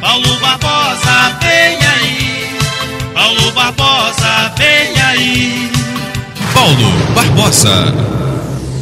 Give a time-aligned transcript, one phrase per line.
[0.00, 2.56] Paulo Barbosa, vem aí.
[3.12, 5.72] Paulo Barbosa, vem aí.
[6.54, 7.94] Paulo Barbosa.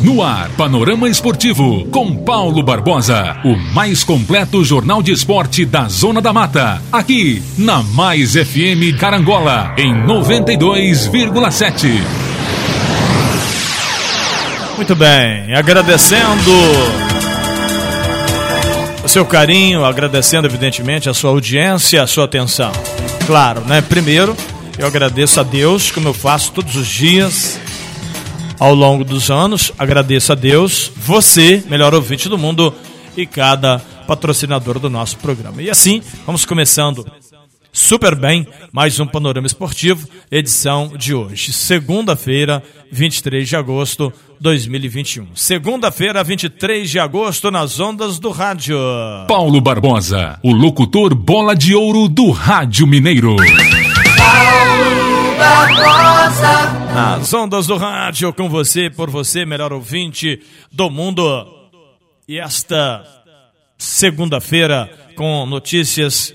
[0.02, 6.20] No ar, Panorama Esportivo, com Paulo Barbosa, o mais completo jornal de esporte da Zona
[6.20, 11.98] da Mata, aqui na Mais FM Carangola, em 92,7.
[14.76, 17.05] Muito bem, agradecendo
[19.06, 22.72] o seu carinho, agradecendo evidentemente a sua audiência, a sua atenção.
[23.24, 23.80] Claro, né?
[23.80, 24.36] Primeiro,
[24.76, 27.56] eu agradeço a Deus, como eu faço todos os dias
[28.58, 29.70] ao longo dos anos.
[29.78, 32.74] Agradeço a Deus, você, melhor ouvinte do mundo,
[33.16, 33.78] e cada
[34.08, 35.62] patrocinador do nosso programa.
[35.62, 37.06] E assim, vamos começando
[37.76, 45.36] super bem mais um Panorama Esportivo, edição de hoje, segunda-feira, 23 de agosto de 2021.
[45.36, 48.78] Segunda-feira, 23 de agosto, nas ondas do rádio.
[49.28, 53.36] Paulo Barbosa, o locutor bola de ouro do Rádio Mineiro.
[54.16, 56.72] Paulo Barbosa.
[56.94, 60.40] Nas ondas do rádio, com você, por você, melhor ouvinte
[60.72, 61.46] do mundo.
[62.26, 63.04] E esta
[63.76, 66.32] segunda-feira, com notícias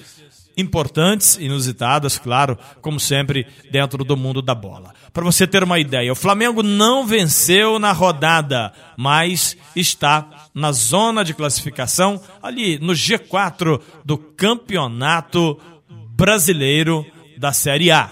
[0.58, 4.94] importantes, inusitadas, claro, como sempre, dentro do mundo da bola.
[5.14, 11.24] Para você ter uma ideia, o Flamengo não venceu na rodada, mas está na zona
[11.24, 15.58] de classificação, ali no G4 do Campeonato
[16.12, 17.06] Brasileiro
[17.38, 18.12] da Série A.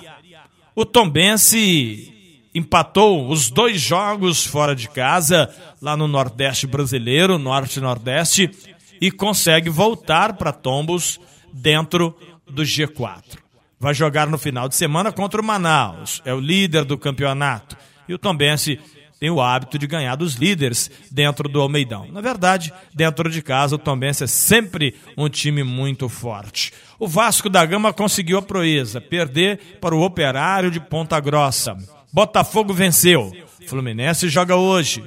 [0.75, 2.13] O Tombense
[2.53, 8.49] empatou os dois jogos fora de casa, lá no Nordeste brasileiro, Norte-Nordeste,
[8.99, 11.19] e consegue voltar para Tombos
[11.53, 12.15] dentro
[12.49, 13.37] do G4.
[13.79, 17.77] Vai jogar no final de semana contra o Manaus, é o líder do campeonato.
[18.07, 18.79] E o Tombense
[19.19, 22.07] tem o hábito de ganhar dos líderes dentro do Almeidão.
[22.11, 26.71] Na verdade, dentro de casa, o Tombense é sempre um time muito forte.
[26.97, 31.77] O Vasco da Gama conseguiu a proeza, perder para o Operário de Ponta Grossa.
[32.11, 33.31] Botafogo venceu.
[33.67, 35.03] Fluminense joga hoje.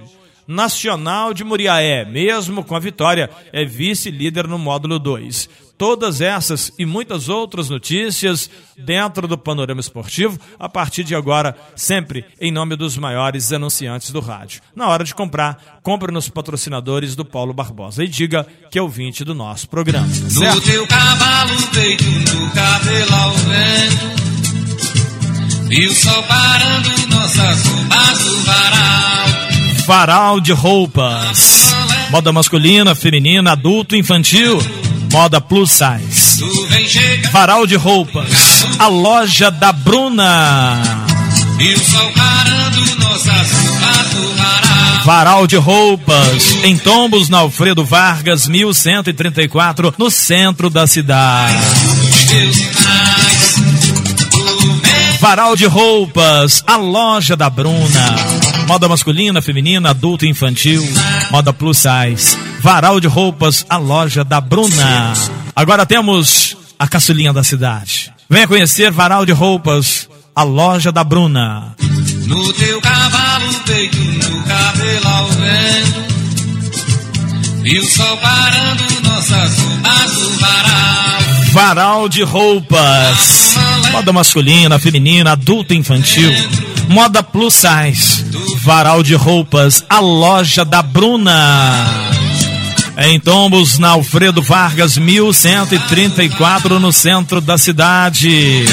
[0.47, 5.49] Nacional de Muriaé, mesmo com a vitória, é vice-líder no módulo 2.
[5.77, 12.25] Todas essas e muitas outras notícias dentro do panorama esportivo, a partir de agora, sempre
[12.41, 14.61] em nome dos maiores anunciantes do rádio.
[14.77, 19.25] Na hora de comprar, compre nos patrocinadores do Paulo Barbosa e diga que é ouvinte
[19.25, 20.07] do nosso programa.
[20.07, 24.23] No teu cavalo peito, no cabelo ao vento.
[25.71, 29.27] E o sol parando nossas roupas do varal.
[29.87, 31.73] Varal de roupas.
[32.11, 34.59] Moda masculina, feminina, adulto, infantil.
[35.13, 36.43] Moda plus size.
[37.31, 38.67] Varal de roupas.
[38.79, 40.81] A loja da Bruna.
[45.05, 45.47] varal.
[45.47, 46.57] De roupas.
[46.65, 51.59] Em Tombos, na Alfredo Vargas, 1134, no centro da cidade.
[55.21, 56.65] Varal de roupas.
[56.67, 58.17] A loja da Bruna.
[58.67, 60.83] Moda masculina, feminina, adulto e infantil.
[61.31, 62.42] Moda plus size.
[62.63, 63.67] Varal de roupas.
[63.69, 65.13] A loja da Bruna.
[65.55, 68.13] Agora temos a caçulinha da cidade.
[68.31, 70.09] Venha conhecer Varal de roupas.
[70.35, 71.75] A loja da Bruna.
[72.27, 76.03] no teu cavalo peito, no cabelo ao vento.
[77.65, 81.23] E o sol parando nossas roupas do varal.
[81.51, 83.57] Varal de roupas.
[83.91, 86.31] Moda masculina, feminina, adulto e infantil.
[86.89, 88.25] Moda plus size.
[88.63, 89.85] Varal de roupas.
[89.91, 92.22] A loja da Bruna.
[92.99, 98.65] Em Tombos, na Alfredo Vargas, 1134, no centro da cidade.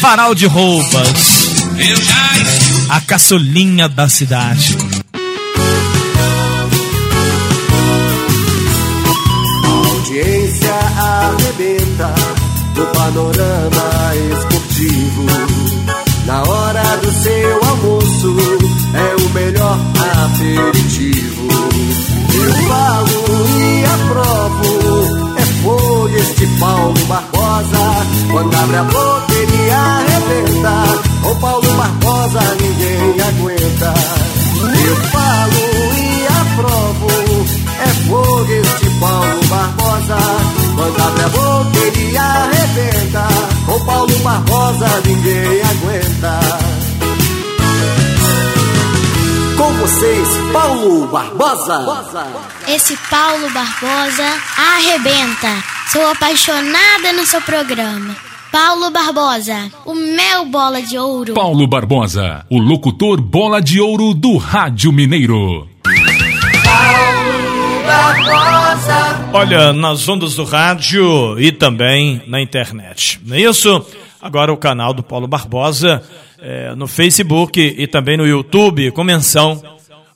[0.00, 1.46] Varal de roupas.
[2.88, 4.76] A caçulinha da cidade.
[10.16, 12.14] audiência arrebenta
[12.74, 15.26] no panorama esportivo.
[16.26, 18.36] Na hora do seu almoço
[18.94, 19.78] é o melhor
[20.24, 21.35] aperitivo.
[22.36, 28.06] Eu falo e aprovo, é fogo este Paulo Barbosa.
[28.30, 30.74] Quando abre a boca ele arrebenta,
[31.22, 33.94] com Paulo Barbosa ninguém aguenta.
[34.86, 35.60] Eu falo
[35.96, 37.08] e aprovo,
[37.80, 40.18] é fogo este Paulo Barbosa.
[40.76, 43.28] Quando abre a boca ele arrebenta.
[43.66, 46.75] Com Paulo Barbosa ninguém aguenta.
[49.66, 51.84] Com vocês, Paulo Barbosa.
[52.68, 54.22] Esse Paulo Barbosa
[54.56, 55.60] arrebenta.
[55.88, 58.14] Sou apaixonada no seu programa.
[58.52, 61.34] Paulo Barbosa, o meu bola de ouro.
[61.34, 65.68] Paulo Barbosa, o locutor bola de ouro do Rádio Mineiro.
[66.62, 69.30] Paulo Barbosa.
[69.32, 73.20] Olha, nas ondas do rádio e também na internet.
[73.26, 73.84] Não é isso?
[74.22, 76.04] Agora o canal do Paulo Barbosa
[76.46, 79.60] é, no Facebook e também no YouTube, com menção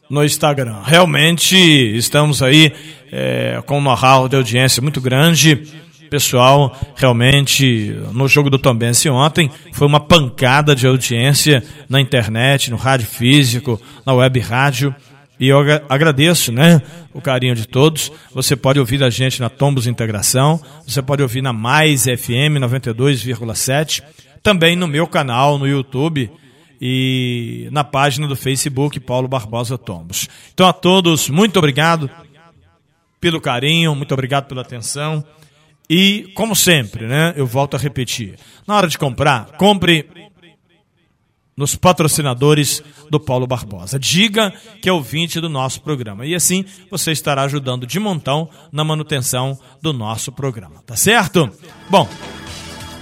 [0.08, 0.76] no Instagram.
[0.84, 2.72] Realmente estamos aí
[3.10, 5.66] é, com um know-how de audiência muito grande.
[6.08, 12.76] Pessoal, realmente, no jogo do Tombense ontem, foi uma pancada de audiência na internet, no
[12.76, 14.94] rádio físico, na web rádio.
[15.38, 16.80] E eu agradeço, né,
[17.12, 18.12] o carinho de todos.
[18.32, 24.02] Você pode ouvir a gente na Tombos Integração, você pode ouvir na Mais FM 92,7,
[24.42, 26.30] também no meu canal no YouTube,
[26.80, 30.28] e na página do Facebook Paulo Barbosa Tombos.
[30.54, 32.10] Então a todos, muito obrigado
[33.20, 35.22] pelo carinho, muito obrigado pela atenção.
[35.88, 40.08] E, como sempre, né, eu volto a repetir: na hora de comprar, compre
[41.56, 43.98] nos patrocinadores do Paulo Barbosa.
[43.98, 44.50] Diga
[44.80, 46.24] que é ouvinte do nosso programa.
[46.24, 50.82] E assim você estará ajudando de montão na manutenção do nosso programa.
[50.86, 51.50] Tá certo?
[51.90, 52.08] Bom,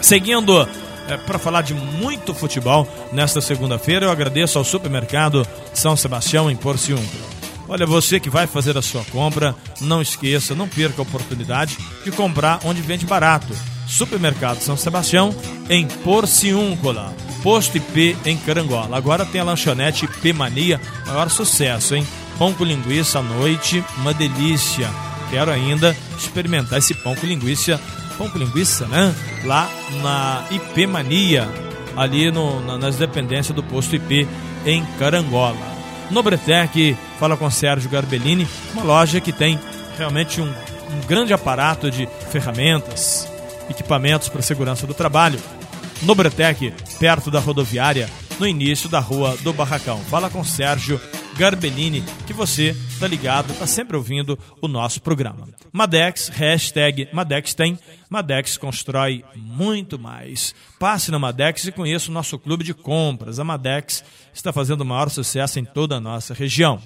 [0.01, 0.67] seguindo
[1.09, 4.07] é, para falar de muito futebol nesta segunda-feira.
[4.07, 7.39] Eu agradeço ao Supermercado São Sebastião em Porciúncula.
[7.69, 12.11] Olha, você que vai fazer a sua compra, não esqueça, não perca a oportunidade de
[12.11, 13.55] comprar onde vende barato.
[13.87, 15.35] Supermercado São Sebastião
[15.69, 17.15] em Porciúncula.
[17.43, 18.97] Posto IP em Carangola.
[18.97, 22.07] Agora tem a lanchonete IP Mania, maior sucesso, hein?
[22.39, 24.89] Pão com linguiça à noite, uma delícia.
[25.31, 27.81] Quero ainda experimentar esse pão com linguiça
[28.19, 29.15] pão com linguiça, né?
[29.45, 29.71] Lá
[30.03, 31.49] na IP Mania,
[31.97, 34.29] ali no, na, nas dependências do posto IP
[34.67, 35.57] em Carangola.
[36.11, 39.59] No Bretec, fala com Sérgio Garbellini, uma loja que tem
[39.97, 43.29] realmente um, um grande aparato de ferramentas,
[43.71, 45.39] equipamentos para segurança do trabalho.
[46.03, 49.99] No Bretec, perto da rodoviária, no início da rua do Barracão.
[50.09, 51.01] Fala com Sérgio
[51.37, 55.49] Garbellini, que você tá ligado, tá sempre ouvindo o nosso programa.
[55.73, 57.79] Madex, hashtag Madex tem,
[58.11, 60.55] Madex constrói muito mais.
[60.81, 63.39] Passe na Madex e conheça o nosso clube de compras.
[63.39, 64.05] A Madex
[64.35, 66.81] está fazendo o maior sucesso em toda a nossa região.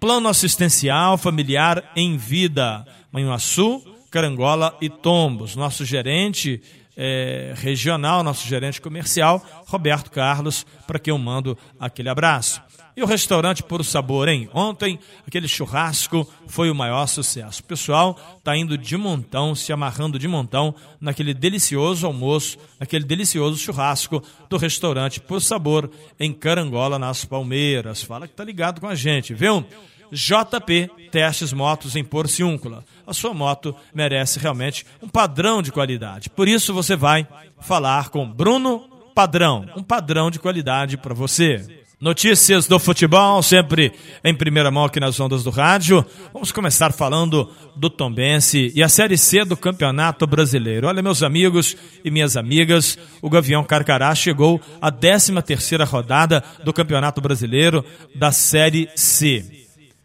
[0.00, 2.86] Plano assistencial familiar em vida.
[3.12, 5.56] Manhuaçu, Carangola e Tombos.
[5.56, 6.62] Nosso gerente
[6.96, 12.62] é, regional, nosso gerente comercial, Roberto Carlos, para quem eu mando aquele abraço.
[12.96, 14.48] E o restaurante Puro Sabor, hein?
[14.54, 17.60] Ontem, aquele churrasco foi o maior sucesso.
[17.60, 18.14] O pessoal
[18.44, 24.56] tá indo de montão, se amarrando de montão naquele delicioso almoço, naquele delicioso churrasco do
[24.56, 28.00] restaurante Puro Sabor em Carangola, nas Palmeiras.
[28.00, 29.66] Fala que tá ligado com a gente, viu?
[30.12, 32.84] JP Testes Motos em Porciúncula.
[33.04, 36.30] A sua moto merece realmente um padrão de qualidade.
[36.30, 37.26] Por isso você vai
[37.60, 41.83] falar com Bruno Padrão, um padrão de qualidade para você.
[42.04, 43.90] Notícias do futebol, sempre
[44.22, 46.04] em primeira mão aqui nas ondas do rádio.
[46.34, 50.86] Vamos começar falando do Tombense e a Série C do Campeonato Brasileiro.
[50.86, 51.74] Olha, meus amigos
[52.04, 57.82] e minhas amigas, o Gavião Carcará chegou à 13 terceira rodada do Campeonato Brasileiro
[58.14, 59.42] da Série C.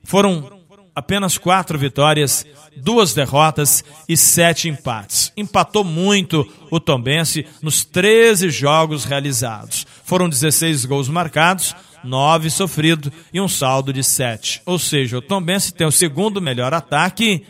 [0.01, 0.57] Foram
[0.95, 2.45] apenas quatro vitórias,
[2.77, 5.33] duas derrotas e sete empates.
[5.35, 9.85] Empatou muito o Tombense nos 13 jogos realizados.
[10.05, 14.61] Foram 16 gols marcados, 9 sofrido e um saldo de 7.
[14.65, 17.45] Ou seja, o Tombense tem o segundo melhor ataque,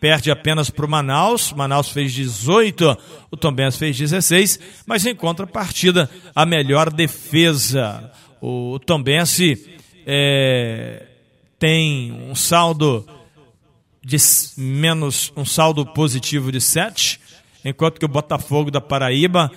[0.00, 1.52] perde apenas para o Manaus.
[1.52, 2.96] Manaus fez 18,
[3.30, 8.10] o Tombense fez 16, mas em contrapartida, a melhor defesa.
[8.40, 11.06] O Tombense é,
[11.58, 13.06] tem um saldo
[14.02, 14.16] de
[14.56, 17.20] menos um saldo positivo de 7,
[17.64, 19.50] enquanto que o Botafogo da Paraíba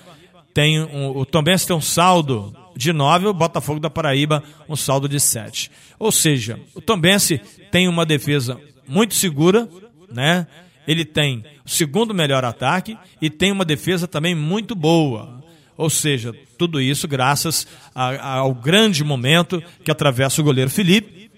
[0.53, 5.07] tem um, o Tombense tem um saldo de 9, o Botafogo da Paraíba um saldo
[5.07, 5.69] de 7.
[5.99, 7.39] Ou seja, o Tombense
[7.71, 9.67] tem uma defesa muito segura,
[10.11, 10.47] né?
[10.87, 15.41] Ele tem o segundo melhor ataque e tem uma defesa também muito boa.
[15.77, 17.65] Ou seja, tudo isso graças
[17.95, 21.31] a, ao grande momento que atravessa o goleiro Felipe,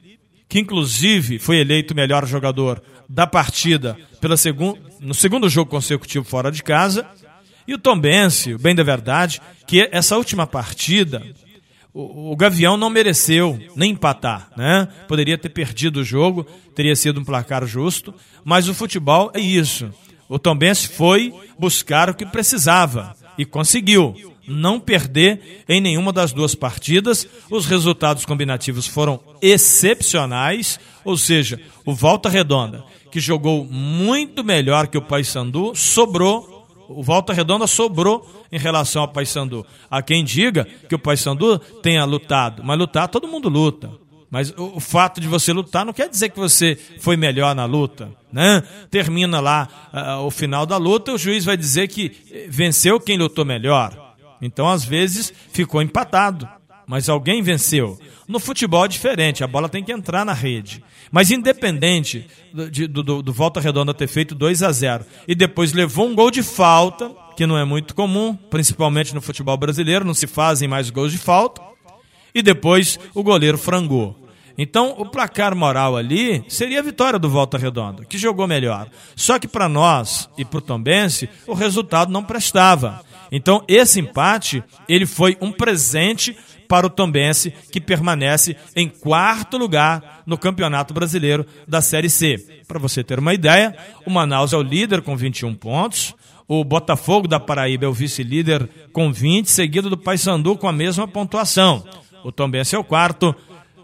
[0.50, 6.52] que inclusive foi eleito melhor jogador da partida pela segun, no segundo jogo consecutivo fora
[6.52, 7.08] de casa
[7.68, 11.24] e o Tom Bense, bem da verdade, que essa última partida,
[11.94, 14.88] o, o, Gavião não mereceu nem empatar, né?
[15.08, 16.46] Poderia ter perdido o jogo,
[16.76, 19.90] teria sido um placar justo, mas o futebol é isso.
[20.28, 24.16] O Tom Bense foi buscar o que precisava e conseguiu
[24.48, 27.28] não perder em nenhuma das duas partidas.
[27.50, 34.98] Os resultados combinativos foram excepcionais, ou seja, o Volta Redonda, que jogou muito melhor que
[34.98, 36.55] o Paysandu, sobrou
[36.90, 39.66] o Volta Redonda sobrou em relação ao Paysandu.
[39.90, 43.92] Há quem diga que o Paysandu tenha lutado, mas lutar todo mundo luta.
[44.30, 48.12] Mas o, fato de você lutar não quer dizer que você foi melhor na luta.
[48.34, 48.64] Né?
[48.92, 52.12] Termina lá uh, o final da luta, o juiz vai dizer que
[52.50, 54.16] venceu quem lutou melhor.
[54.42, 56.48] Então, às vezes, ficou empatado,
[56.88, 58.00] mas alguém venceu.
[58.28, 60.84] No futebol é diferente, a bola tem que entrar na rede.
[61.12, 65.74] Mas independente do, do, do, do Volta Redonda ter feito 2 a 0 e depois
[65.74, 70.14] levou um gol de falta, que não é muito comum, principalmente no futebol brasileiro, não
[70.14, 71.62] se fazem mais gols de falta,
[72.34, 74.26] e depois o goleiro frangou.
[74.58, 78.90] Então, o placar moral ali seria a vitória do Volta Redonda, que jogou melhor.
[79.16, 83.04] Só que para nós e para o Tombense, o resultado não prestava.
[83.32, 86.38] Então, esse empate, ele foi um presente
[86.68, 92.64] para o Tombense, que permanece em quarto lugar no Campeonato Brasileiro da Série C.
[92.68, 96.16] Para você ter uma ideia, o Manaus é o líder com 21 pontos,
[96.48, 101.08] o Botafogo da Paraíba é o vice-líder com 20, seguido do Paysandu com a mesma
[101.08, 101.84] pontuação.
[102.24, 103.36] O Tombense é o quarto,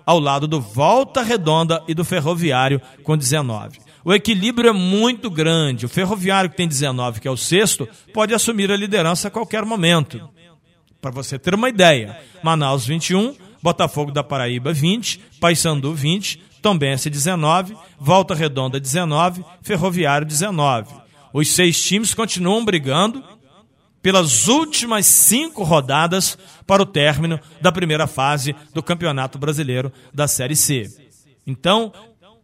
[0.06, 3.80] ao lado do Volta Redonda e do Ferroviário com 19.
[4.04, 5.86] O equilíbrio é muito grande.
[5.86, 9.64] O Ferroviário, que tem 19, que é o sexto, pode assumir a liderança a qualquer
[9.64, 10.28] momento.
[11.01, 17.75] Para você ter uma ideia, Manaus 21, Botafogo da Paraíba 20, Paysandu 20, Tombense 19,
[18.00, 20.93] Volta Redonda 19, Ferroviário 19.
[21.34, 23.24] Os seis times continuam brigando
[24.01, 30.55] pelas últimas cinco rodadas para o término da primeira fase do Campeonato Brasileiro da Série
[30.55, 30.88] C.
[31.48, 31.91] Então,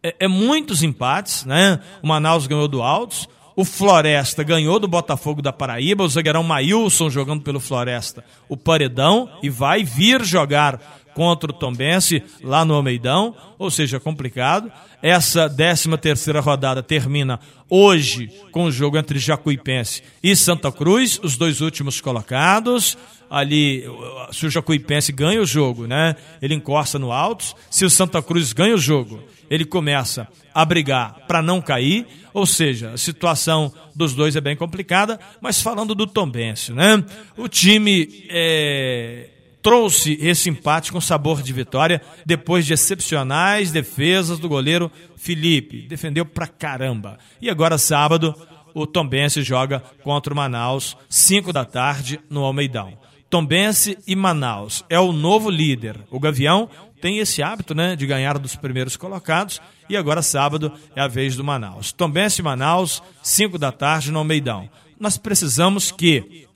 [0.02, 1.80] é, é muitos empates, né?
[2.02, 7.10] O Manaus ganhou do Altos, o Floresta ganhou do Botafogo da Paraíba, o zagueirão Maílson
[7.10, 13.34] jogando pelo Floresta, o Paredão, e vai vir jogar contra o Tombense lá no Almeidão,
[13.58, 14.70] ou seja, complicado.
[15.02, 21.36] Essa 13 terceira rodada termina hoje com o jogo entre Jacuipense e Santa Cruz, os
[21.36, 22.96] dois últimos colocados.
[23.28, 23.84] Ali,
[24.30, 26.14] se o Jacuipense ganha o jogo, né?
[26.40, 27.56] Ele encosta no Altos.
[27.68, 29.20] Se o Santa Cruz ganha o jogo,
[29.50, 32.06] ele começa a brigar para não cair.
[32.32, 35.18] Ou seja, a situação dos dois é bem complicada.
[35.40, 37.04] Mas falando do Tombense, né?
[37.36, 39.30] O time é
[39.62, 45.82] trouxe esse empate com sabor de vitória depois de excepcionais defesas do goleiro Felipe.
[45.82, 47.18] Defendeu pra caramba.
[47.40, 48.34] E agora, sábado,
[48.74, 52.96] o Tombense joga contra o Manaus, 5 da tarde, no Almeidão.
[53.28, 56.00] Tombense e Manaus é o novo líder.
[56.10, 56.68] O Gavião
[57.00, 61.36] tem esse hábito né, de ganhar dos primeiros colocados e agora sábado é a vez
[61.36, 61.92] do Manaus.
[61.92, 64.68] Tombense e Manaus, 5 da tarde no Almeidão.
[64.98, 66.47] Nós precisamos que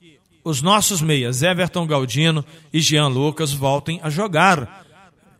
[0.43, 4.83] os nossos meias, Everton Galdino e Jean Lucas, voltem a jogar.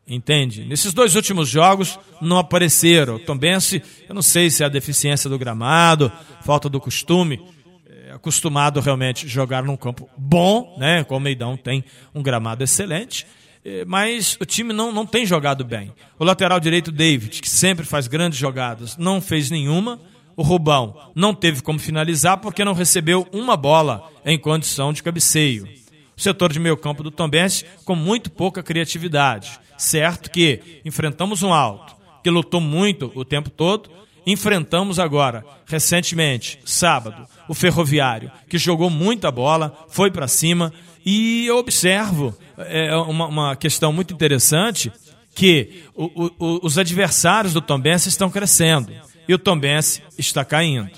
[0.05, 0.65] Entende?
[0.65, 3.17] Nesses dois últimos jogos não apareceram.
[3.17, 7.41] Tombense, eu não sei se é a deficiência do gramado, falta do costume,
[7.89, 11.03] é acostumado realmente jogar num campo bom, né?
[11.05, 13.25] Com o Meidão tem um gramado excelente,
[13.63, 15.93] é, mas o time não, não tem jogado bem.
[16.19, 19.99] O lateral direito David, que sempre faz grandes jogadas, não fez nenhuma
[20.35, 25.67] o Rubão não teve como finalizar porque não recebeu uma bola em condição de cabeceio.
[26.15, 29.59] O setor de meio campo do Tombense com muito pouca criatividade.
[29.77, 33.89] Certo que enfrentamos um alto que lutou muito o tempo todo,
[34.25, 40.71] enfrentamos agora, recentemente, sábado, o Ferroviário, que jogou muita bola, foi para cima,
[41.05, 44.89] e eu observo é, uma, uma questão muito interessante,
[45.35, 48.93] que o, o, os adversários do Tombense estão crescendo
[49.27, 50.89] e o Tombense está caindo.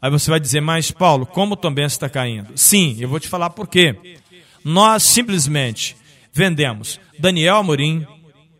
[0.00, 2.52] Aí você vai dizer, mas Paulo, como o Tombense está caindo?
[2.54, 4.18] Sim, eu vou te falar por quê.
[4.64, 5.96] Nós simplesmente
[6.32, 8.06] vendemos Daniel Amorim,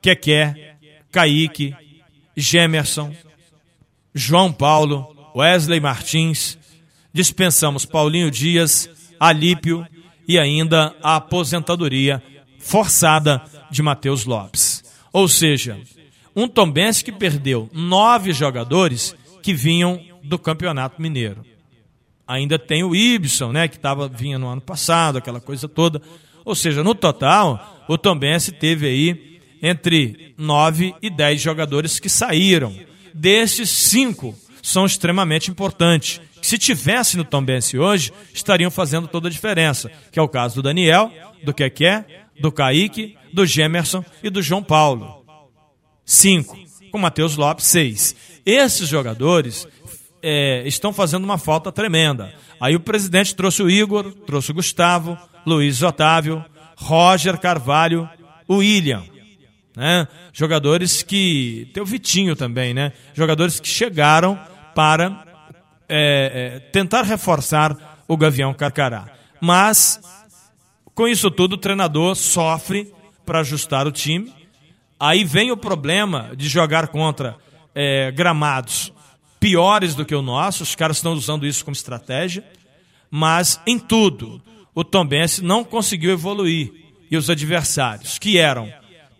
[0.00, 0.76] Keké,
[1.10, 1.74] Kaique,
[2.36, 3.14] Gemerson,
[4.14, 6.58] João Paulo, Wesley Martins,
[7.12, 9.86] dispensamos Paulinho Dias, Alípio
[10.26, 12.22] e ainda a aposentadoria
[12.58, 14.82] forçada de Matheus Lopes.
[15.12, 15.78] Ou seja,
[16.36, 21.42] um Tombense que perdeu nove jogadores que vinham do Campeonato Mineiro.
[22.28, 26.02] Ainda tem o Ibson, né, que tava, vinha no ano passado, aquela coisa toda.
[26.44, 32.74] Ou seja, no total, o Tombense teve aí entre nove e dez jogadores que saíram.
[33.14, 36.20] Desses, cinco são extremamente importantes.
[36.42, 39.90] Se tivesse no Tombense hoje, estariam fazendo toda a diferença.
[40.12, 41.10] Que é o caso do Daniel,
[41.42, 42.04] do Keké,
[42.38, 45.15] do Kaique, do Gemerson e do João Paulo.
[46.06, 46.56] 5.
[46.92, 48.16] Com Matheus Lopes, 6.
[48.46, 49.66] Esses jogadores
[50.22, 52.32] é, estão fazendo uma falta tremenda.
[52.60, 56.42] Aí o presidente trouxe o Igor, trouxe o Gustavo, Luiz Otávio,
[56.76, 58.08] Roger Carvalho,
[58.46, 59.02] o William.
[59.76, 60.06] Né?
[60.32, 61.68] Jogadores que.
[61.74, 62.92] Tem o Vitinho também, né?
[63.12, 64.38] Jogadores que chegaram
[64.74, 65.24] para
[65.88, 69.06] é, é, tentar reforçar o Gavião Carcará.
[69.40, 70.00] Mas,
[70.94, 72.90] com isso tudo, o treinador sofre
[73.26, 74.32] para ajustar o time
[74.98, 77.36] Aí vem o problema de jogar contra
[77.74, 78.92] é, gramados
[79.38, 82.42] piores do que o nosso, os caras estão usando isso como estratégia,
[83.10, 84.42] mas em tudo,
[84.74, 86.72] o Tombense não conseguiu evoluir.
[87.10, 88.72] E os adversários, que eram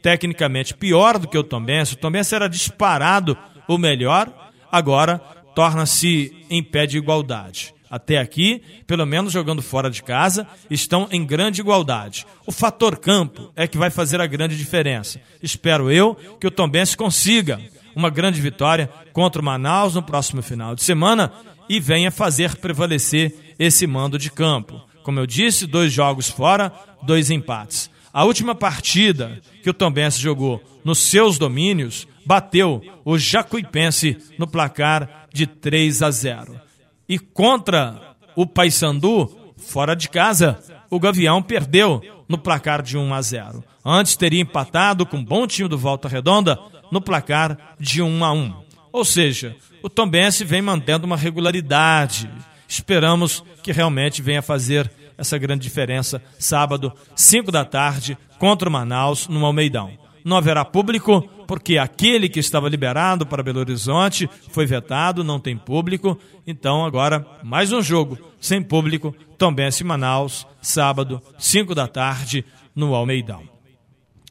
[0.03, 3.37] tecnicamente pior do que o Tombense, o Tombense era disparado
[3.69, 4.33] o melhor,
[4.73, 5.19] agora
[5.55, 7.76] torna-se em pé de igualdade.
[7.91, 12.27] Até aqui, pelo menos jogando fora de casa, estão em grande igualdade.
[12.47, 15.21] O fator campo é que vai fazer a grande diferença.
[15.43, 17.61] Espero eu que o Tombense consiga
[17.95, 21.33] uma grande vitória contra o Manaus no próximo final de semana
[21.69, 24.81] e venha fazer prevalecer esse mando de campo.
[25.03, 27.91] Como eu disse, dois jogos fora, dois empates.
[28.13, 35.29] A última partida que o Tombense jogou nos seus domínios bateu o Jacuipense no placar
[35.33, 36.61] de 3 a 0.
[37.09, 40.59] E contra o Paysandu, fora de casa,
[40.91, 43.65] o Gavião perdeu no placar de 1 a 0.
[43.85, 46.59] Antes teria empatado com um bom time do Volta Redonda
[46.91, 48.55] no placar de 1 a 1.
[48.93, 52.31] Ou seja, o Tombense vem mantendo uma regularidade.
[52.69, 59.29] Esperamos que realmente venha fazer essa grande diferença sábado, 5 da tarde, contra o Manaus,
[59.29, 65.23] no Almeidão não haverá público, porque aquele que estava liberado para Belo Horizonte foi vetado,
[65.23, 66.19] não tem público.
[66.47, 73.43] Então, agora, mais um jogo sem público, Tombense Manaus, sábado, 5 da tarde, no Almeidão.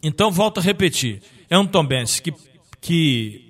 [0.04, 2.34] Então, volto a repetir: é um Tombense que,
[2.82, 3.46] que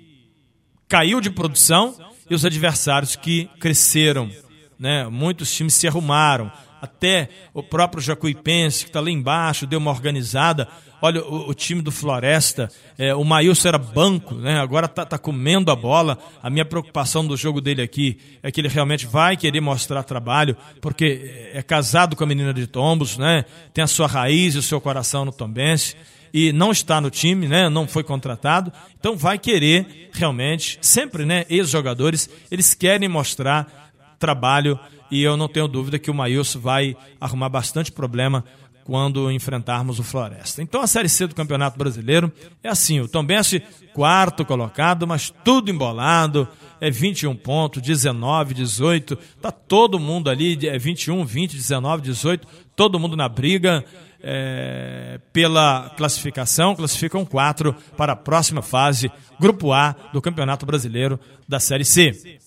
[0.88, 1.94] caiu de produção
[2.28, 4.30] e os adversários que cresceram.
[4.78, 5.06] Né?
[5.08, 6.50] Muitos times se arrumaram.
[6.80, 10.68] Até o próprio Jacuipense, que está lá embaixo, deu uma organizada.
[11.00, 14.58] Olha, o, o time do Floresta, é, o Maílson era banco, né?
[14.58, 16.18] agora está tá comendo a bola.
[16.42, 20.56] A minha preocupação do jogo dele aqui é que ele realmente vai querer mostrar trabalho,
[20.80, 23.44] porque é casado com a menina de Tombos, né?
[23.72, 25.96] tem a sua raiz e o seu coração no Tombense
[26.32, 27.68] e não está no time, né?
[27.70, 31.46] Não foi contratado, então vai querer realmente, sempre, né?
[31.48, 34.78] Ex-jogadores, eles querem mostrar trabalho
[35.10, 38.44] e eu não tenho dúvida que o Maílson vai arrumar bastante problema
[38.86, 40.62] quando enfrentarmos o Floresta.
[40.62, 43.60] Então a Série C do Campeonato Brasileiro é assim, o Tombense
[43.92, 46.46] quarto colocado, mas tudo embolado,
[46.80, 53.00] é 21 pontos, 19, 18, tá todo mundo ali, é 21, 20, 19, 18, todo
[53.00, 53.84] mundo na briga
[54.22, 61.60] é, pela classificação, classificam quatro para a próxima fase, Grupo A do Campeonato Brasileiro da
[61.60, 62.38] Série C.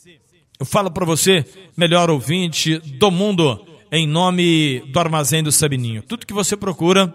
[0.60, 1.46] Eu falo para você,
[1.78, 6.04] melhor ouvinte do mundo, em nome do Armazém do Sabininho.
[6.04, 7.14] Tudo que você procura,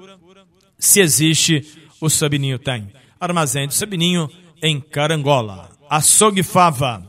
[0.79, 2.91] se existe, o Sabininho tem.
[3.21, 4.31] Armazém do Sabininho,
[4.63, 5.69] em Carangola.
[5.91, 7.07] Açougue Fava.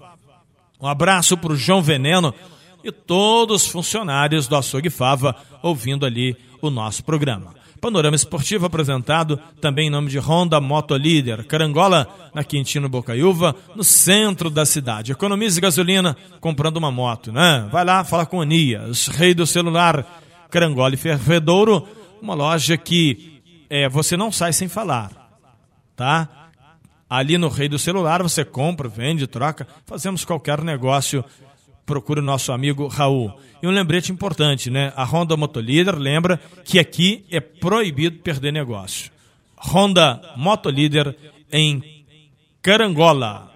[0.78, 2.34] Um abraço para o João Veneno
[2.84, 7.56] e todos os funcionários do Açougue Fava ouvindo ali o nosso programa.
[7.80, 13.84] Panorama Esportivo apresentado também em nome de Honda Moto Líder, Carangola, na Quintino Bocaiúva, no
[13.84, 15.12] centro da cidade.
[15.12, 17.68] Economize gasolina comprando uma moto, né?
[17.72, 21.88] Vai lá, fala com Anias, rei do celular, Carangola e Fervedouro,
[22.22, 25.12] uma loja que é, você não sai sem falar,
[25.96, 26.30] tá?
[27.10, 31.24] Ali no Rei do Celular você compra, vende, troca, fazemos qualquer negócio
[31.86, 33.34] procure o nosso amigo Raul.
[33.62, 34.92] E um lembrete importante, né?
[34.96, 39.12] A Honda Motolíder lembra que aqui é proibido perder negócio.
[39.58, 41.16] Honda Motolíder
[41.52, 41.84] em
[42.62, 43.52] Carangola.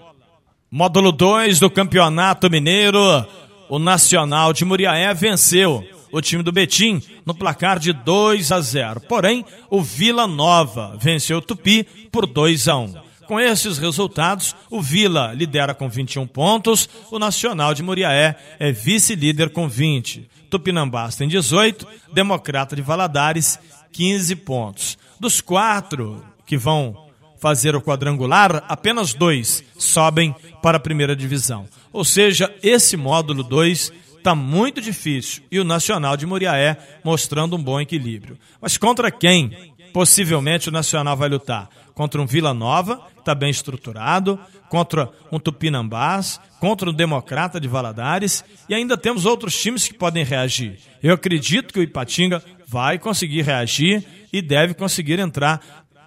[0.72, 3.26] Módulo 2 do Campeonato Mineiro,
[3.68, 9.02] o Nacional de Muriaé venceu o time do Betim no placar de 2 a 0.
[9.02, 13.09] Porém, o Vila Nova venceu o Tupi por 2 a 1.
[13.30, 19.52] Com esses resultados, o Vila lidera com 21 pontos, o Nacional de Muriaé é vice-líder
[19.52, 20.28] com 20.
[20.50, 23.60] Tupinambás tem 18, Democrata de Valadares
[23.92, 24.98] 15 pontos.
[25.20, 27.08] Dos quatro que vão
[27.40, 31.68] fazer o quadrangular, apenas dois sobem para a primeira divisão.
[31.94, 37.62] Ou seja, esse módulo 2 está muito difícil e o Nacional de Muriaé mostrando um
[37.62, 38.40] bom equilíbrio.
[38.60, 41.70] Mas contra quem possivelmente o Nacional vai lutar?
[42.00, 44.40] contra um Vila Nova, está bem estruturado,
[44.70, 50.24] contra um Tupinambás, contra um Democrata de Valadares, e ainda temos outros times que podem
[50.24, 50.80] reagir.
[51.02, 55.62] Eu acredito que o Ipatinga vai conseguir reagir e deve conseguir entrar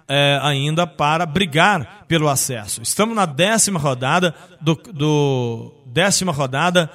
[0.07, 2.81] é, ainda para brigar pelo acesso.
[2.81, 6.89] Estamos na décima rodada do, do décima rodada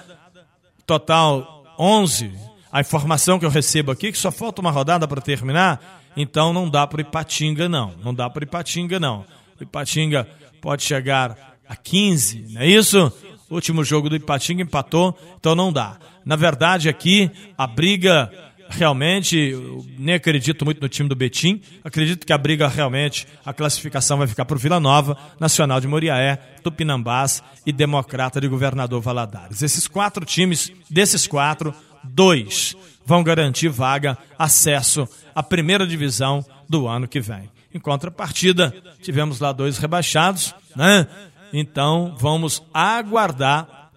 [0.87, 2.31] total 11.
[2.71, 6.53] A informação que eu recebo aqui é que só falta uma rodada para terminar então
[6.53, 7.95] não dá para Ipatinga, não.
[8.03, 9.25] Não dá para Ipatinga, não.
[9.59, 10.27] O Ipatinga
[10.61, 13.13] pode chegar a 15, não é isso?
[13.51, 15.99] O último jogo do Ipatinga empatou, então não dá.
[16.25, 18.31] Na verdade, aqui a briga
[18.69, 19.55] realmente,
[19.99, 21.61] nem acredito muito no time do Betim.
[21.83, 25.89] Acredito que a briga realmente, a classificação vai ficar para o Vila Nova, Nacional de
[25.89, 29.63] Moriaé, Tupinambás e Democrata de Governador Valadares.
[29.63, 37.09] Esses quatro times, desses quatro, dois vão garantir vaga, acesso à primeira divisão do ano
[37.09, 37.49] que vem.
[37.79, 41.07] Em contrapartida, tivemos lá dois rebaixados, né?
[41.53, 43.93] Então vamos aguardar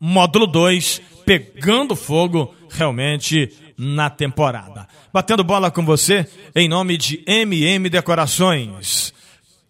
[0.00, 4.88] módulo 2 pegando fogo realmente na temporada.
[5.12, 9.14] Batendo bola com você em nome de MM Decorações.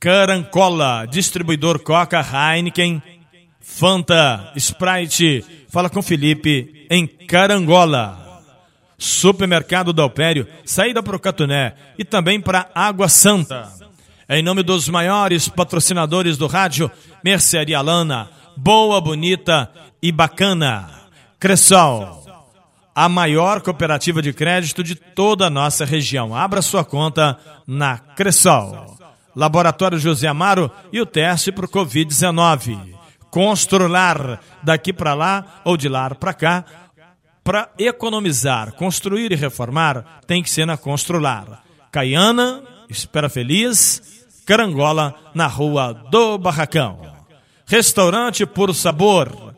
[0.01, 3.03] Carancola, distribuidor Coca, Heineken,
[3.61, 5.44] Fanta, Sprite.
[5.68, 8.27] Fala com Felipe em Carangola.
[8.98, 13.72] Supermercado Dalpério, saída para o Catuné e também para Água Santa.
[14.28, 16.90] Em nome dos maiores patrocinadores do rádio,
[17.24, 19.70] Mercearia Lana, Boa, Bonita
[20.02, 20.90] e Bacana.
[21.38, 22.26] Cressol,
[22.92, 26.34] a maior cooperativa de crédito de toda a nossa região.
[26.34, 28.98] Abra sua conta na Cressol.
[29.37, 32.96] Laboratório José Amaro e o teste para o Covid-19.
[33.30, 36.64] Constrular daqui para lá ou de lá para cá
[37.48, 41.64] para economizar, construir e reformar, tem que ser na Constrular.
[41.90, 47.00] Caiana, Espera Feliz, Carangola, na Rua do Barracão.
[47.64, 49.54] Restaurante Por Sabor.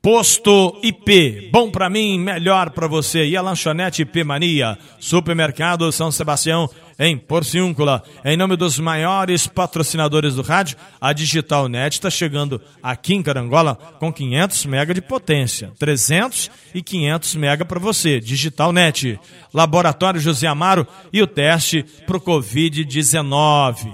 [0.00, 3.26] Posto IP, bom para mim, melhor para você.
[3.26, 8.02] E a lanchonete IP Mania, Supermercado São Sebastião, em Porciúncula.
[8.24, 13.76] Em nome dos maiores patrocinadores do rádio, a Digital Net está chegando aqui em Carangola
[13.98, 15.72] com 500 mega de potência.
[15.78, 18.20] 300 e 500 mega para você.
[18.20, 19.18] Digital Net,
[19.52, 23.92] Laboratório José Amaro e o teste para o Covid-19.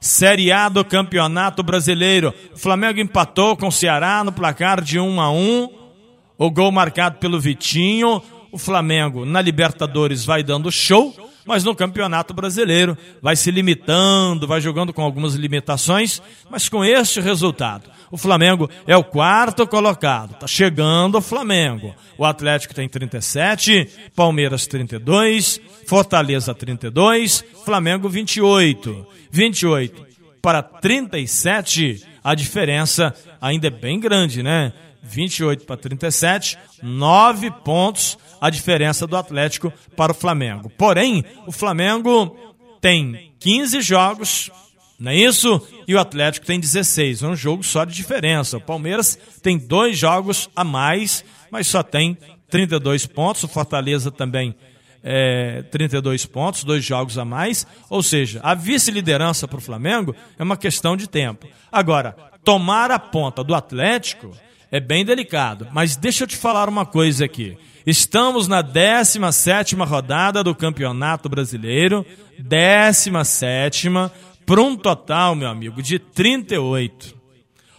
[0.00, 2.32] Série A do Campeonato Brasileiro.
[2.54, 5.68] O Flamengo empatou com o Ceará no placar de 1 a 1.
[6.38, 8.22] O gol marcado pelo Vitinho.
[8.50, 11.14] O Flamengo na Libertadores vai dando show,
[11.50, 17.20] mas no Campeonato Brasileiro vai se limitando, vai jogando com algumas limitações, mas com este
[17.20, 17.90] resultado.
[18.08, 20.38] O Flamengo é o quarto colocado.
[20.38, 21.92] Tá chegando o Flamengo.
[22.16, 29.04] O Atlético tem 37, Palmeiras 32, Fortaleza 32, Flamengo 28.
[29.32, 30.06] 28
[30.40, 34.72] para 37, a diferença ainda é bem grande, né?
[35.02, 40.70] 28 para 37, 9 pontos a diferença do Atlético para o Flamengo.
[40.70, 42.36] Porém, o Flamengo
[42.80, 44.50] tem 15 jogos,
[44.98, 45.66] não é isso?
[45.86, 48.56] E o Atlético tem 16, é um jogo só de diferença.
[48.56, 52.16] O Palmeiras tem dois jogos a mais, mas só tem
[52.50, 53.42] 32 pontos.
[53.44, 54.54] O Fortaleza também
[55.02, 57.66] é, 32 pontos, dois jogos a mais.
[57.88, 61.46] Ou seja, a vice-liderança para o Flamengo é uma questão de tempo.
[61.70, 64.30] Agora, tomar a ponta do Atlético
[64.70, 65.68] é bem delicado.
[65.72, 67.56] Mas deixa eu te falar uma coisa aqui.
[67.86, 72.04] Estamos na 17 rodada do Campeonato Brasileiro.
[72.38, 73.88] 17
[74.46, 77.14] para um total, meu amigo, de 38.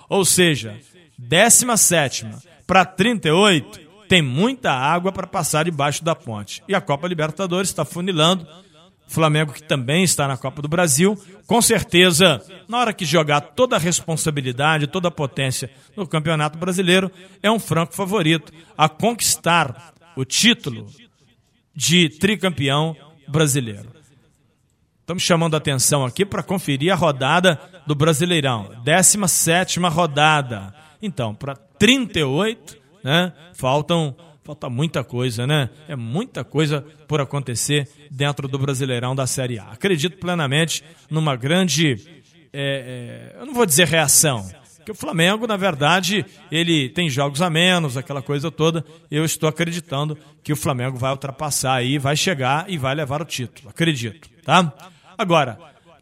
[0.10, 0.78] Ou seja,
[1.18, 2.28] 17
[2.66, 6.62] para 38 tem muita água para passar debaixo da ponte.
[6.68, 8.46] E a Copa Libertadores está funilando.
[9.08, 13.40] O Flamengo, que também está na Copa do Brasil, com certeza, na hora que jogar
[13.40, 17.10] toda a responsabilidade, toda a potência no Campeonato Brasileiro,
[17.42, 20.88] é um franco favorito a conquistar o título
[21.74, 22.94] de tricampeão
[23.30, 23.94] brasileiro.
[25.00, 28.72] Estamos chamando a atenção aqui para conferir a rodada do Brasileirão.
[28.84, 30.76] 17 rodada.
[31.02, 33.34] Então, para 38, né?
[33.54, 35.70] Faltam falta muita coisa, né?
[35.88, 39.66] É muita coisa por acontecer dentro do Brasileirão da Série A.
[39.72, 41.96] Acredito plenamente numa grande,
[42.52, 47.40] é, é, eu não vou dizer reação, porque o Flamengo, na verdade, ele tem jogos
[47.42, 48.84] a menos, aquela coisa toda.
[49.12, 53.26] Eu estou acreditando que o Flamengo vai ultrapassar aí, vai chegar e vai levar o
[53.26, 53.70] título.
[53.70, 54.74] Acredito, tá?
[55.16, 55.60] Agora,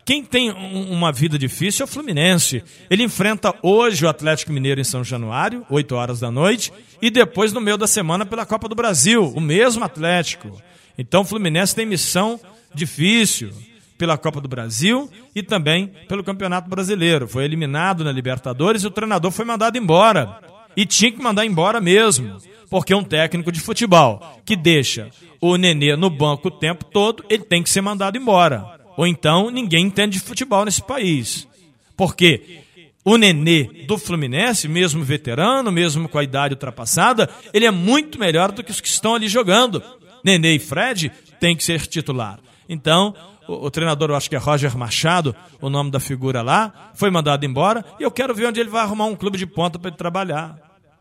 [0.10, 2.64] quem tem uma vida difícil é o Fluminense.
[2.90, 7.54] Ele enfrenta hoje o Atlético Mineiro em São Januário, 8 horas da noite, e depois
[7.54, 10.60] no meio da semana pela Copa do Brasil, o mesmo Atlético.
[10.98, 12.40] Então o Fluminense tem missão
[12.74, 13.52] difícil
[14.00, 17.28] pela Copa do Brasil e também pelo Campeonato Brasileiro.
[17.28, 20.40] Foi eliminado na Libertadores e o treinador foi mandado embora.
[20.76, 22.36] E tinha que mandar embora mesmo,
[22.68, 27.44] porque um técnico de futebol que deixa o Nenê no banco o tempo todo, ele
[27.44, 28.79] tem que ser mandado embora.
[29.00, 31.48] Ou então ninguém entende de futebol nesse país.
[31.96, 32.60] Porque
[33.06, 38.52] o Nenê do Fluminense, mesmo veterano, mesmo com a idade ultrapassada, ele é muito melhor
[38.52, 39.82] do que os que estão ali jogando.
[40.22, 42.42] Nenê e Fred têm que ser titular.
[42.68, 43.16] Então,
[43.48, 47.10] o, o, treinador, eu acho que é Roger Machado, o nome da figura lá, foi
[47.10, 49.88] mandado embora e eu quero ver onde ele vai arrumar um clube de ponta para
[49.88, 50.58] ele trabalhar.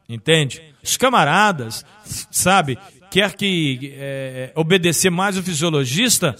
[0.08, 0.62] Entende?
[0.84, 1.84] Os camaradas,
[2.30, 2.78] sabe,
[3.10, 6.36] quer que é, obedecer mais o fisiologista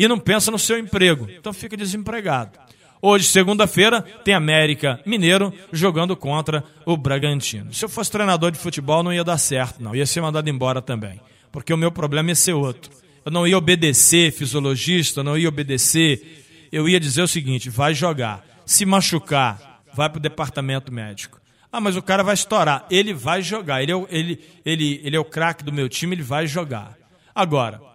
[0.00, 1.28] e não pensa no seu emprego.
[1.30, 2.58] Então fica desempregado.
[3.02, 7.72] Hoje, segunda-feira, tem América Mineiro jogando contra o Bragantino.
[7.74, 9.94] Se eu fosse treinador de futebol, não ia dar certo, não.
[9.94, 11.20] Ia ser mandado embora também.
[11.52, 12.90] Porque o meu problema ia ser outro.
[13.22, 16.46] Eu não ia obedecer fisiologista, não ia obedecer.
[16.72, 18.42] Eu ia dizer o seguinte: vai jogar.
[18.64, 21.38] Se machucar, vai para o departamento médico.
[21.70, 22.86] Ah, mas o cara vai estourar.
[22.90, 23.82] Ele vai jogar.
[23.82, 26.96] Ele é o, ele, ele, ele é o craque do meu time, ele vai jogar.
[27.34, 27.89] Agora,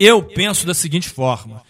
[0.00, 1.62] eu penso da seguinte forma: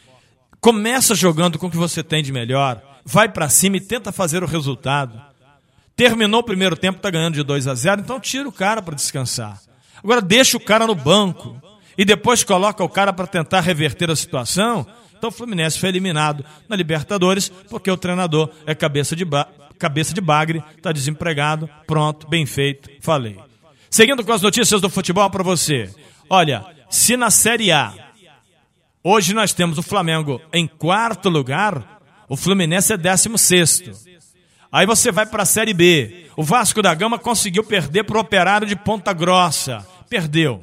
[0.61, 4.45] começa jogando com o que você tem de melhor, vai para cima e tenta fazer
[4.45, 5.21] o resultado.
[5.97, 8.95] Terminou o primeiro tempo, está ganhando de 2 a 0, então tira o cara para
[8.95, 9.61] descansar.
[10.03, 11.61] Agora deixa o cara no banco
[11.99, 14.87] e depois coloca o cara para tentar reverter a situação.
[15.15, 19.27] Então o Fluminense foi eliminado na Libertadores porque o treinador é cabeça de,
[19.79, 23.39] cabeça de bagre, está desempregado, pronto, bem feito, falei.
[23.91, 25.91] Seguindo com as notícias do futebol para você.
[26.31, 28.10] Olha, se na Série A
[29.03, 33.91] hoje nós temos o Flamengo em quarto lugar, o Fluminense é décimo sexto.
[34.73, 36.27] Aí você vai para a Série B.
[36.37, 39.85] O Vasco da Gama conseguiu perder para o Operário de Ponta Grossa.
[40.09, 40.63] Perdeu.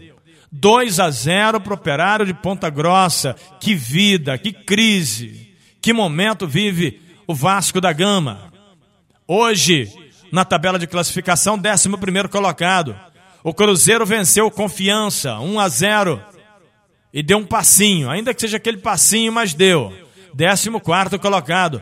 [0.50, 3.36] 2 a 0 para o Operário de Ponta Grossa.
[3.60, 5.54] Que vida, que crise.
[5.82, 8.52] Que momento vive o Vasco da Gama.
[9.28, 9.91] Hoje,
[10.32, 11.89] na tabela de classificação, 11
[12.30, 12.97] colocado.
[13.43, 16.21] O Cruzeiro venceu Confiança, 1 a 0
[17.13, 19.93] e deu um passinho, ainda que seja aquele passinho, mas deu.
[20.38, 21.82] 14 colocado.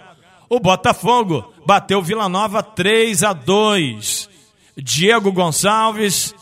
[0.50, 4.30] O Botafogo bateu Vila Nova 3 a 2.
[4.78, 6.36] Diego Gonçalves,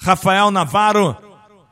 [0.00, 1.16] Rafael Navarro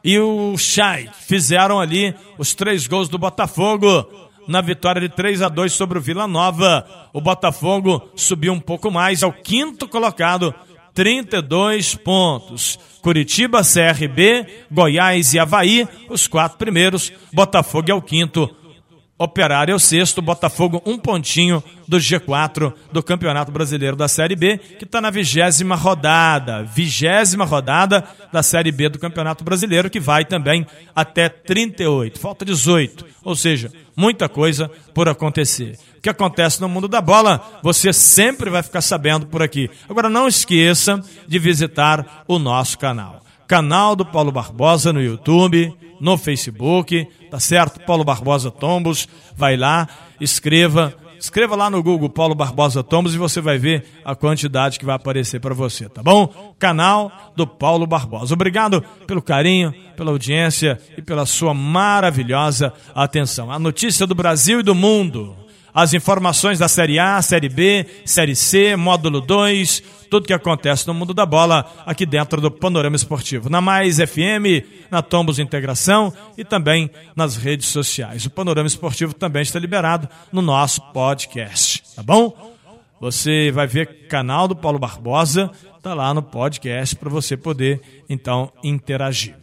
[0.03, 4.07] e o Chay fizeram ali os três gols do Botafogo
[4.49, 6.87] na vitória de 3 a 2 sobre o Vila Nova.
[7.13, 10.55] O Botafogo subiu um pouco mais ao quinto colocado,
[11.01, 12.79] 32 pontos.
[13.01, 17.11] Curitiba, CRB, Goiás e Havaí, os quatro primeiros.
[17.33, 18.55] Botafogo é o quinto.
[19.23, 24.57] Operário é o sexto, Botafogo um pontinho do G4 do Campeonato Brasileiro da Série B,
[24.57, 28.03] que está na vigésima rodada, vigésima rodada
[28.33, 33.71] da Série B do Campeonato Brasileiro, que vai também até 38, falta 18, ou seja,
[33.95, 35.77] muita coisa por acontecer.
[35.99, 39.69] O que acontece no mundo da bola, você sempre vai ficar sabendo por aqui.
[39.87, 43.23] Agora não esqueça de visitar o nosso canal.
[43.51, 47.81] Canal do Paulo Barbosa no YouTube, no Facebook, tá certo?
[47.81, 49.89] Paulo Barbosa Tombos, vai lá,
[50.21, 54.85] escreva, escreva lá no Google Paulo Barbosa Tombos e você vai ver a quantidade que
[54.85, 56.55] vai aparecer para você, tá bom?
[56.61, 58.35] Canal do Paulo Barbosa.
[58.35, 63.51] Obrigado pelo carinho, pela audiência e pela sua maravilhosa atenção.
[63.51, 65.37] A notícia do Brasil e do mundo
[65.73, 70.95] as informações da Série A, Série B, Série C, Módulo 2, tudo que acontece no
[70.95, 73.49] mundo da bola aqui dentro do Panorama Esportivo.
[73.49, 78.27] Na Mais FM, na Tombos Integração e também nas redes sociais.
[78.27, 82.51] O Panorama Esportivo também está liberado no nosso podcast, tá bom?
[83.01, 85.51] Você vai ver canal do Paulo Barbosa,
[85.83, 89.35] tá lá no podcast para você poder então interagir.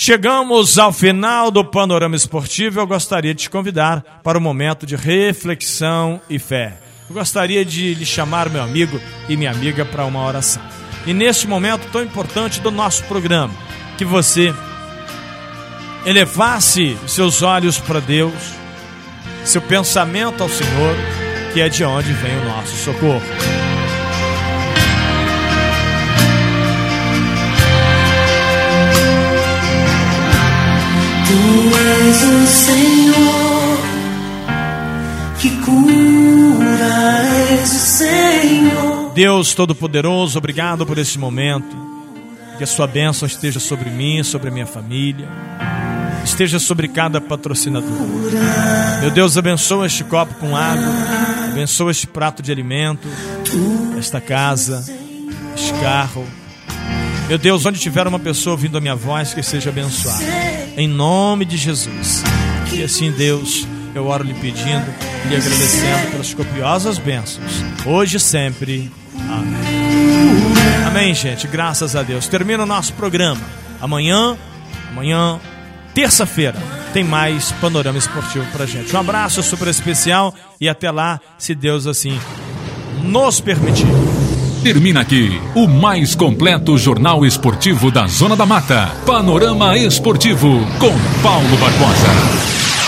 [0.00, 2.78] Chegamos ao final do panorama esportivo.
[2.78, 6.78] Eu gostaria de te convidar para um momento de reflexão e fé.
[7.10, 10.62] Eu gostaria de lhe chamar meu amigo e minha amiga para uma oração.
[11.04, 13.52] E neste momento tão importante do nosso programa,
[13.96, 14.54] que você
[16.06, 18.52] elevasse seus olhos para Deus,
[19.44, 20.94] seu pensamento ao Senhor,
[21.52, 23.77] que é de onde vem o nosso socorro.
[39.14, 41.76] Deus Todo-Poderoso, obrigado por esse momento.
[42.56, 45.28] Que a sua bênção esteja sobre mim, sobre a minha família,
[46.24, 47.90] esteja sobre cada patrocinador.
[49.00, 50.92] Meu Deus, abençoa este copo com água,
[51.50, 53.06] abençoa este prato de alimento,
[53.98, 54.84] esta casa,
[55.54, 56.26] este carro.
[57.28, 60.24] Meu Deus, onde tiver uma pessoa ouvindo a minha voz, que seja abençoada.
[60.78, 62.22] Em nome de Jesus.
[62.72, 64.86] E assim, Deus, eu oro lhe pedindo,
[65.28, 68.90] lhe agradecendo pelas copiosas bênçãos, hoje e sempre.
[69.28, 70.86] Amém.
[70.86, 71.46] Amém, gente.
[71.46, 72.26] Graças a Deus.
[72.26, 73.42] Termina o nosso programa.
[73.78, 74.34] Amanhã,
[74.90, 75.38] amanhã,
[75.92, 76.58] terça-feira,
[76.94, 78.96] tem mais panorama esportivo pra gente.
[78.96, 82.18] Um abraço super especial e até lá, se Deus assim
[83.02, 83.86] nos permitir.
[84.62, 88.92] Termina aqui o mais completo jornal esportivo da Zona da Mata.
[89.06, 90.92] Panorama Esportivo com
[91.22, 92.57] Paulo Barbosa.